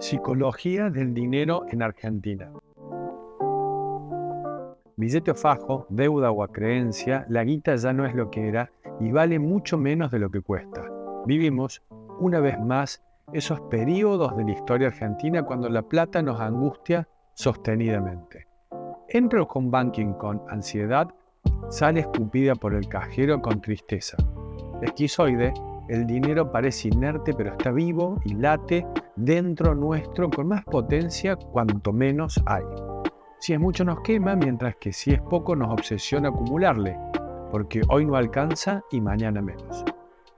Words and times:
Psicología 0.00 0.88
del 0.88 1.12
dinero 1.12 1.66
en 1.68 1.82
Argentina. 1.82 2.50
Billete 4.96 5.30
o 5.30 5.34
fajo, 5.34 5.86
deuda 5.90 6.30
o 6.30 6.48
creencia, 6.48 7.26
la 7.28 7.44
guita 7.44 7.76
ya 7.76 7.92
no 7.92 8.06
es 8.06 8.14
lo 8.14 8.30
que 8.30 8.48
era 8.48 8.72
y 8.98 9.12
vale 9.12 9.38
mucho 9.38 9.76
menos 9.76 10.10
de 10.10 10.18
lo 10.18 10.30
que 10.30 10.40
cuesta. 10.40 10.88
Vivimos, 11.26 11.82
una 12.18 12.40
vez 12.40 12.58
más, 12.58 13.02
esos 13.34 13.60
periodos 13.68 14.34
de 14.38 14.44
la 14.44 14.52
historia 14.52 14.88
argentina 14.88 15.42
cuando 15.42 15.68
la 15.68 15.82
plata 15.82 16.22
nos 16.22 16.40
angustia 16.40 17.06
sostenidamente. 17.34 18.46
Entro 19.06 19.46
con 19.46 19.70
banking 19.70 20.14
con 20.14 20.40
ansiedad, 20.48 21.08
sale 21.68 22.00
escupida 22.00 22.54
por 22.54 22.72
el 22.72 22.88
cajero 22.88 23.42
con 23.42 23.60
tristeza. 23.60 24.16
Esquizoide, 24.80 25.52
el 25.90 26.06
dinero 26.06 26.52
parece 26.52 26.86
inerte 26.86 27.34
pero 27.34 27.50
está 27.50 27.72
vivo 27.72 28.20
y 28.24 28.34
late 28.34 28.86
dentro 29.16 29.74
nuestro 29.74 30.30
con 30.30 30.46
más 30.46 30.64
potencia 30.64 31.34
cuanto 31.34 31.92
menos 31.92 32.40
hay. 32.46 32.62
Si 33.40 33.54
es 33.54 33.58
mucho 33.58 33.84
nos 33.84 34.00
quema, 34.02 34.36
mientras 34.36 34.76
que 34.76 34.92
si 34.92 35.12
es 35.12 35.20
poco 35.20 35.56
nos 35.56 35.72
obsesiona 35.72 36.28
acumularle, 36.28 36.96
porque 37.50 37.80
hoy 37.88 38.06
no 38.06 38.14
alcanza 38.14 38.82
y 38.92 39.00
mañana 39.00 39.42
menos. 39.42 39.84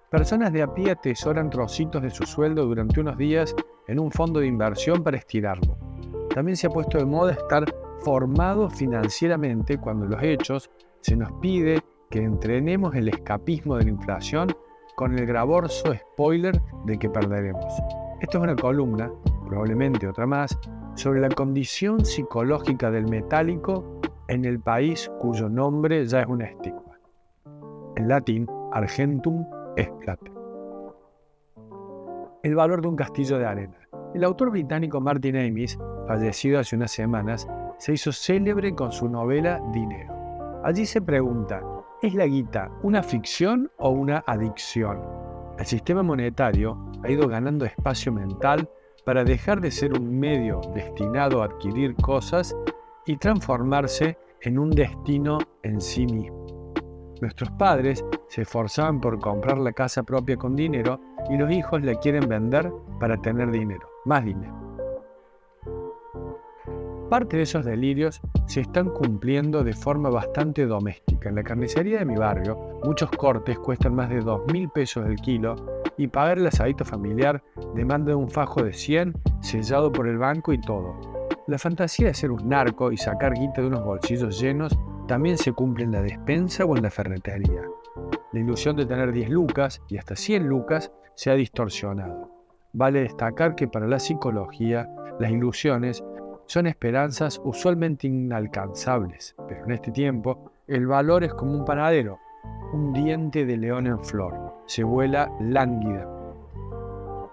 Personas 0.09 0.53
de 0.53 0.63
a 0.63 0.73
pie 0.73 0.93
atesoran 0.93 1.51
trocitos 1.51 2.03
de 2.03 2.11
su 2.11 2.25
sueldo 2.25 2.65
durante 2.65 3.01
unos 3.01 3.19
días 3.19 3.55
en 3.89 3.99
un 3.99 4.11
fondo 4.11 4.41
de 4.41 4.47
inversión 4.47 5.03
para 5.03 5.19
estirarlo. 5.19 5.77
También 6.35 6.57
se 6.57 6.67
ha 6.67 6.71
puesto 6.71 6.97
de 6.97 7.05
moda 7.05 7.33
estar 7.33 7.65
formado 8.01 8.71
financieramente 8.71 9.77
cuando 9.77 10.07
los 10.07 10.23
hechos 10.23 10.71
se 11.01 11.15
nos 11.15 11.31
pide 11.41 11.83
que 12.09 12.21
entrenemos 12.21 12.95
el 12.95 13.09
escapismo 13.09 13.77
de 13.77 13.85
la 13.85 13.91
inflación 13.91 14.49
con 14.97 15.19
el 15.19 15.27
gravorso 15.27 15.95
spoiler 15.95 16.61
de 16.87 16.99
que 16.99 17.09
perderemos. 17.09 17.73
Esto 18.21 18.39
es 18.39 18.45
una 18.45 18.57
columna, 18.57 19.11
probablemente 19.47 20.07
otra 20.07 20.27
más, 20.27 20.57
sobre 20.95 21.21
la 21.21 21.29
condición 21.29 22.05
psicológica 22.05 22.91
del 22.91 23.09
metálico 23.09 24.01
en 24.29 24.45
el 24.45 24.61
país 24.61 25.11
cuyo 25.19 25.49
nombre 25.49 26.05
ya 26.07 26.21
es 26.21 26.27
un 26.27 26.43
estigma. 26.43 26.99
En 27.97 28.09
latín, 28.09 28.47
argentum 28.73 29.47
es 29.77 29.91
plata. 30.01 30.31
El 32.43 32.55
valor 32.55 32.83
de 32.83 32.89
un 32.89 32.97
castillo 32.97 33.39
de 33.39 33.47
arena. 33.47 33.77
El 34.15 34.25
autor 34.25 34.51
británico 34.51 35.01
Martin 35.01 35.37
Amis, 35.37 35.79
fallecido 36.07 36.59
hace 36.59 36.77
unas 36.77 36.91
semanas, 36.91 37.47
se 37.79 37.95
hizo 37.95 38.13
célebre 38.13 38.75
con 38.75 38.93
su 38.93 39.09
novela 39.09 39.61
Dinero. 39.73 40.13
Allí 40.65 40.87
se 40.87 41.01
pregunta, 41.01 41.63
¿es 42.03 42.15
la 42.15 42.27
guita 42.27 42.69
una 42.83 43.03
ficción 43.03 43.71
o 43.79 43.91
una 43.91 44.25
adicción? 44.27 45.01
El 45.57 45.67
sistema 45.67 46.03
monetario 46.03 46.77
ha 47.03 47.11
ido 47.11 47.29
ganando 47.29 47.65
espacio 47.65 48.13
mental 48.13 48.69
para 49.05 49.23
dejar 49.25 49.61
de 49.61 49.71
ser 49.71 49.93
un 49.93 50.19
medio 50.19 50.61
destinado 50.75 51.43
a 51.43 51.47
adquirir 51.47 51.95
cosas 51.95 52.57
y 53.07 53.17
transformarse 53.17 54.19
en 54.41 54.59
un 54.59 54.71
destino 54.71 55.39
en 55.63 55.81
sí 55.81 56.07
mismo. 56.07 56.73
Nuestros 57.21 57.51
padres 57.53 58.05
se 58.29 58.43
esforzaban 58.43 59.01
por 59.01 59.21
comprar 59.21 59.59
la 59.59 59.73
casa 59.73 60.03
propia 60.03 60.37
con 60.37 60.57
dinero 60.57 61.01
y 61.31 61.37
los 61.37 61.53
hijos 61.53 61.83
la 61.83 61.95
quieren 61.95 62.29
vender 62.29 62.73
para 62.99 63.17
tener 63.17 63.53
dinero, 63.53 63.89
más 64.05 64.25
dinero. 64.25 64.55
Parte 67.09 67.37
de 67.37 67.43
esos 67.45 67.65
delirios 67.65 68.21
se 68.47 68.61
están 68.61 68.91
cumpliendo 68.91 69.65
de 69.65 69.73
forma 69.73 70.11
bastante 70.11 70.67
doméstica. 70.67 71.29
En 71.29 71.37
la 71.37 71.43
carnicería 71.43 71.99
de 72.01 72.05
mi 72.05 72.17
barrio, 72.17 72.81
muchos 72.85 73.11
cortes 73.11 73.59
cuestan 73.59 73.95
más 73.95 74.11
de 74.11 74.21
2 74.21 74.53
mil 74.53 74.69
pesos 74.71 75.07
el 75.07 75.17
kilo 75.17 75.55
y 75.97 76.09
pagar 76.09 76.39
el 76.39 76.47
asadito 76.47 76.85
familiar 76.85 77.43
demanda 77.75 78.17
un 78.17 78.29
fajo 78.29 78.63
de 78.63 78.73
100 78.73 79.15
sellado 79.41 79.93
por 79.93 80.09
el 80.09 80.19
banco 80.19 80.53
y 80.53 80.61
todo. 80.61 80.95
La 81.47 81.59
fantasía 81.59 82.09
de 82.09 82.15
ser 82.15 82.31
un 82.31 82.49
narco 82.49 82.93
y 82.93 82.97
sacar 82.97 83.35
guita 83.35 83.61
de 83.61 83.67
unos 83.67 83.85
bolsillos 83.85 84.41
llenos 84.41 84.79
también 85.09 85.37
se 85.37 85.53
cumple 85.53 85.85
en 85.85 85.93
la 85.93 86.03
despensa 86.03 86.65
o 86.65 86.77
en 86.77 86.85
la 86.85 86.91
ferretería. 86.91 87.63
La 88.33 88.41
ilusión 88.41 88.77
de 88.77 88.87
tener 88.87 89.13
10 89.13 89.29
lucas 89.31 89.83
y 89.89 89.99
hasta 89.99 90.17
100 90.17 90.47
lucas 90.47 90.93
se 91.15 91.31
ha 91.31 91.35
distorsionado. 91.35 92.31
Vale 92.73 93.01
destacar 93.01 93.55
que 93.55 93.69
para 93.69 93.87
la 93.87 93.99
psicología, 93.99 94.89
las 95.21 95.31
ilusiones 95.31 96.03
son 96.47 96.67
esperanzas 96.67 97.41
usualmente 97.45 98.07
inalcanzables, 98.07 99.35
pero 99.49 99.65
en 99.65 99.73
este 99.73 99.91
tiempo 99.91 100.53
el 100.67 100.87
valor 100.87 101.25
es 101.25 101.35
como 101.35 101.53
un 101.53 101.65
panadero, 101.65 102.19
un 102.73 102.93
diente 102.93 103.45
de 103.45 103.57
león 103.57 103.87
en 103.87 104.03
flor, 104.05 104.55
se 104.67 104.85
vuela 104.85 105.31
lánguida. 105.41 106.09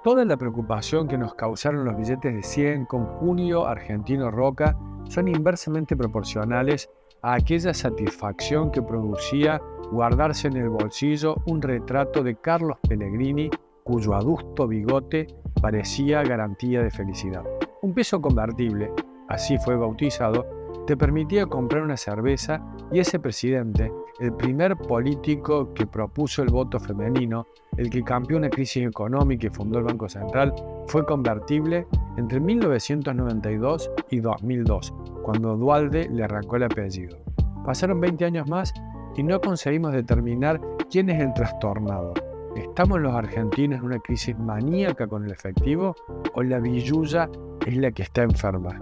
Toda 0.03 0.23
la 0.23 0.37
preocupación 0.37 1.07
que 1.07 1.17
nos 1.17 1.35
causaron 1.35 1.83
los 1.83 1.97
billetes 1.97 2.33
de 2.33 2.43
100 2.43 2.85
con 2.85 3.05
Junio 3.05 3.67
Argentino 3.67 4.31
Roca 4.31 4.77
son 5.09 5.27
inversamente 5.27 5.97
proporcionales 5.97 6.89
a 7.21 7.33
aquella 7.33 7.73
satisfacción 7.73 8.71
que 8.71 8.81
producía 8.81 9.61
guardarse 9.91 10.47
en 10.47 10.57
el 10.57 10.69
bolsillo 10.69 11.35
un 11.47 11.61
retrato 11.61 12.23
de 12.23 12.35
Carlos 12.35 12.77
Pellegrini 12.87 13.49
cuyo 13.83 14.13
adusto 14.13 14.67
bigote 14.67 15.27
parecía 15.61 16.23
garantía 16.23 16.81
de 16.81 16.91
felicidad. 16.91 17.43
Un 17.81 17.93
peso 17.93 18.19
convertible, 18.19 18.91
así 19.29 19.57
fue 19.57 19.77
bautizado, 19.77 20.45
te 20.85 20.97
permitía 20.97 21.45
comprar 21.45 21.81
una 21.81 21.95
cerveza 21.95 22.61
y 22.91 22.99
ese 22.99 23.19
presidente, 23.19 23.89
el 24.19 24.33
primer 24.33 24.75
político 24.75 25.73
que 25.73 25.87
propuso 25.87 26.43
el 26.43 26.49
voto 26.49 26.77
femenino, 26.77 27.47
el 27.77 27.89
que 27.89 28.03
cambió 28.03 28.35
una 28.35 28.49
crisis 28.49 28.85
económica 28.85 29.47
y 29.47 29.49
fundó 29.49 29.79
el 29.79 29.85
Banco 29.85 30.09
Central, 30.09 30.53
fue 30.87 31.05
convertible 31.05 31.87
entre 32.17 32.41
1992 32.41 33.89
y 34.09 34.19
2002, 34.19 34.93
cuando 35.23 35.55
Dualde 35.55 36.09
le 36.09 36.25
arrancó 36.25 36.57
el 36.57 36.63
apellido. 36.63 37.17
Pasaron 37.63 38.01
20 38.01 38.25
años 38.25 38.49
más 38.49 38.73
y 39.15 39.23
no 39.23 39.39
conseguimos 39.39 39.93
determinar 39.93 40.59
quién 40.91 41.09
es 41.09 41.21
el 41.21 41.33
trastornado. 41.33 42.13
¿Estamos 42.57 42.99
los 42.99 43.13
argentinos 43.13 43.79
en 43.79 43.85
una 43.85 43.99
crisis 43.99 44.37
maníaca 44.37 45.07
con 45.07 45.23
el 45.23 45.31
efectivo 45.31 45.95
o 46.33 46.43
la 46.43 46.59
villuya 46.59 47.29
es 47.65 47.77
la 47.77 47.91
que 47.91 48.03
está 48.03 48.23
enferma? 48.23 48.79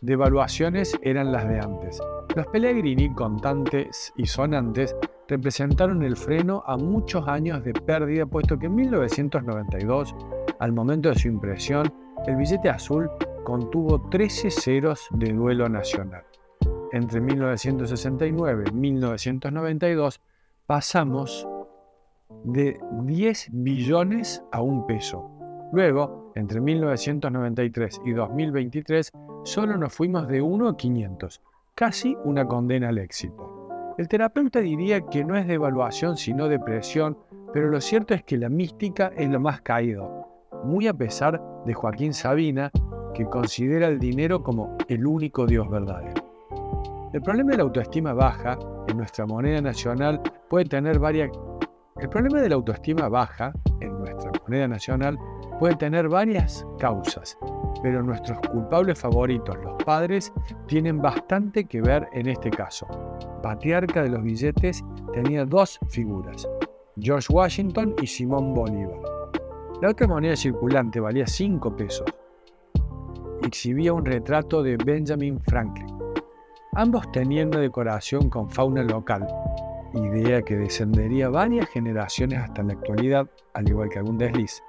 Devaluaciones 0.00 0.98
eran 1.02 1.30
las 1.30 1.48
de 1.48 1.60
antes. 1.60 2.00
Los 2.34 2.46
Pellegrini, 2.48 3.14
contantes 3.14 4.12
y 4.16 4.26
sonantes, 4.26 4.96
representaron 5.28 6.02
el 6.02 6.16
freno 6.16 6.62
a 6.66 6.76
muchos 6.76 7.28
años 7.28 7.62
de 7.62 7.72
pérdida, 7.72 8.26
puesto 8.26 8.58
que 8.58 8.66
en 8.66 8.74
1992, 8.74 10.14
al 10.58 10.72
momento 10.72 11.08
de 11.08 11.14
su 11.14 11.28
impresión, 11.28 11.92
el 12.26 12.36
billete 12.36 12.68
azul 12.68 13.10
contuvo 13.44 14.08
13 14.08 14.50
ceros 14.50 15.06
de 15.12 15.32
duelo 15.32 15.68
nacional. 15.68 16.24
Entre 16.92 17.20
1969 17.20 18.64
y 18.68 18.74
1992 18.74 20.20
pasamos 20.66 21.46
de 22.44 22.78
10 23.04 23.48
billones 23.52 24.42
a 24.52 24.60
un 24.60 24.86
peso. 24.86 25.41
Luego, 25.72 26.32
entre 26.34 26.60
1993 26.60 28.02
y 28.04 28.12
2023, 28.12 29.10
solo 29.42 29.78
nos 29.78 29.94
fuimos 29.94 30.28
de 30.28 30.42
1 30.42 30.68
a 30.68 30.76
500, 30.76 31.40
casi 31.74 32.14
una 32.24 32.46
condena 32.46 32.90
al 32.90 32.98
éxito. 32.98 33.94
El 33.96 34.06
terapeuta 34.06 34.60
diría 34.60 35.00
que 35.06 35.24
no 35.24 35.34
es 35.34 35.46
devaluación 35.46 36.18
sino 36.18 36.48
depresión, 36.48 37.16
pero 37.54 37.70
lo 37.70 37.80
cierto 37.80 38.12
es 38.12 38.22
que 38.22 38.36
la 38.36 38.50
mística 38.50 39.12
es 39.16 39.30
lo 39.30 39.40
más 39.40 39.62
caído, 39.62 40.26
muy 40.62 40.88
a 40.88 40.94
pesar 40.94 41.42
de 41.64 41.72
Joaquín 41.72 42.12
Sabina, 42.12 42.70
que 43.14 43.24
considera 43.24 43.88
el 43.88 43.98
dinero 43.98 44.42
como 44.42 44.76
el 44.88 45.06
único 45.06 45.46
Dios 45.46 45.70
verdadero. 45.70 46.22
El 47.14 47.22
problema 47.22 47.52
de 47.52 47.56
la 47.58 47.62
autoestima 47.62 48.12
baja 48.12 48.58
en 48.88 48.96
nuestra 48.98 49.24
moneda 49.24 49.62
nacional 49.62 50.20
puede 50.48 50.66
tener 50.66 50.98
varias 50.98 51.30
el 52.00 52.08
problema 52.08 52.40
de 52.40 52.48
la 52.48 52.54
autoestima 52.54 53.08
baja 53.08 53.52
en 53.80 53.98
nuestra 53.98 54.32
moneda 54.42 54.66
nacional 54.66 55.18
puede 55.62 55.76
tener 55.76 56.08
varias 56.08 56.66
causas, 56.80 57.38
pero 57.84 58.02
nuestros 58.02 58.36
culpables 58.50 58.98
favoritos, 58.98 59.56
los 59.62 59.80
padres, 59.84 60.32
tienen 60.66 61.00
bastante 61.00 61.66
que 61.66 61.80
ver 61.80 62.08
en 62.14 62.26
este 62.26 62.50
caso. 62.50 62.88
Patriarca 63.44 64.02
de 64.02 64.08
los 64.08 64.24
billetes 64.24 64.82
tenía 65.12 65.44
dos 65.44 65.78
figuras, 65.86 66.48
George 66.98 67.32
Washington 67.32 67.94
y 68.02 68.08
Simón 68.08 68.54
Bolívar. 68.54 68.98
La 69.80 69.90
otra 69.90 70.08
moneda 70.08 70.34
circulante 70.34 70.98
valía 70.98 71.28
5 71.28 71.76
pesos. 71.76 72.12
Exhibía 73.44 73.92
un 73.92 74.04
retrato 74.04 74.64
de 74.64 74.76
Benjamin 74.78 75.40
Franklin. 75.42 75.96
Ambos 76.72 77.08
tenían 77.12 77.50
una 77.50 77.60
decoración 77.60 78.28
con 78.28 78.50
fauna 78.50 78.82
local, 78.82 79.28
idea 79.94 80.42
que 80.42 80.56
descendería 80.56 81.28
varias 81.28 81.68
generaciones 81.68 82.40
hasta 82.40 82.64
la 82.64 82.72
actualidad, 82.72 83.30
al 83.54 83.68
igual 83.68 83.90
que 83.90 84.00
algún 84.00 84.18
desliz. 84.18 84.60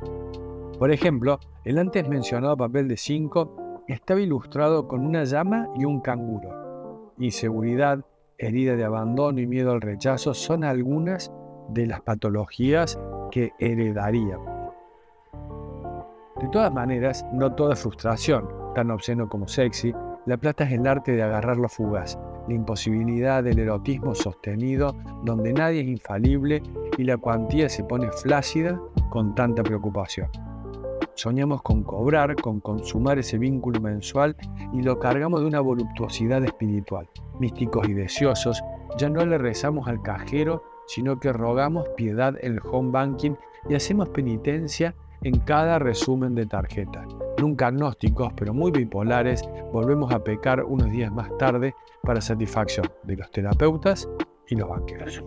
Por 0.84 0.92
ejemplo, 0.92 1.40
el 1.64 1.80
antes 1.80 2.10
mencionado 2.10 2.58
papel 2.58 2.90
de 2.90 2.98
5 2.98 3.84
estaba 3.88 4.20
ilustrado 4.20 4.86
con 4.86 5.06
una 5.06 5.24
llama 5.24 5.70
y 5.78 5.86
un 5.86 6.02
canguro. 6.02 7.14
Inseguridad, 7.20 8.04
herida 8.38 8.76
de 8.76 8.84
abandono 8.84 9.40
y 9.40 9.48
miedo 9.48 9.72
al 9.72 9.80
rechazo 9.80 10.34
son 10.34 10.66
algunas 10.66 11.32
de 11.70 11.88
las 11.88 12.02
patologías 12.02 13.00
que 13.32 13.54
heredaría. 13.60 14.38
De 16.42 16.50
todas 16.52 16.74
maneras, 16.74 17.26
no 17.32 17.56
toda 17.56 17.78
frustración, 17.78 18.50
tan 18.76 18.92
obsceno 18.92 19.30
como 19.30 19.48
sexy, 19.48 19.94
la 20.26 20.36
plata 20.36 20.66
es 20.66 20.74
el 20.74 20.86
arte 20.86 21.14
de 21.14 21.24
agarrar 21.24 21.56
lo 21.56 21.70
fugaz, 21.70 22.20
la 22.50 22.56
imposibilidad 22.56 23.42
del 23.42 23.60
erotismo 23.60 24.14
sostenido 24.16 24.98
donde 25.24 25.54
nadie 25.54 25.80
es 25.80 25.88
infalible 25.88 26.62
y 26.98 27.06
la 27.06 27.16
cuantía 27.16 27.70
se 27.70 27.86
pone 27.86 28.12
flácida 28.12 28.78
con 29.10 29.34
tanta 29.34 29.64
preocupación. 29.64 30.28
Soñamos 31.16 31.62
con 31.62 31.84
cobrar, 31.84 32.36
con 32.36 32.60
consumar 32.60 33.20
ese 33.20 33.38
vínculo 33.38 33.80
mensual 33.80 34.36
y 34.74 34.82
lo 34.82 35.00
cargamos 35.00 35.42
de 35.42 35.48
una 35.48 35.60
voluptuosidad 35.60 36.44
espiritual. 36.44 37.08
Místicos 37.40 37.88
y 37.88 37.94
deseosos, 37.94 38.62
ya 38.98 39.10
no 39.10 39.26
le 39.26 39.38
rezamos 39.38 39.88
al 39.88 40.02
cajero, 40.02 40.64
sino 40.88 41.20
que 41.20 41.32
rogamos 41.32 41.88
piedad 41.96 42.36
en 42.42 42.54
el 42.54 42.60
home 42.64 42.92
banking 42.92 43.34
y 43.70 43.76
hacemos 43.76 44.10
penitencia 44.10 44.96
en 45.22 45.40
cada 45.40 45.80
resumen 45.80 46.36
de 46.36 46.46
tarjeta. 46.46 47.06
Nunca 47.40 47.68
agnósticos, 47.68 48.34
pero 48.36 48.54
muy 48.54 48.72
bipolares, 48.72 49.44
volvemos 49.72 50.12
a 50.14 50.24
pecar 50.24 50.64
unos 50.64 50.92
días 50.92 51.12
más 51.12 51.30
tarde 51.38 51.74
para 52.02 52.22
satisfacción 52.22 52.88
de 53.04 53.18
los 53.18 53.32
terapeutas 53.32 54.10
y 54.48 54.56
los 54.56 54.70
banqueros. 54.70 55.24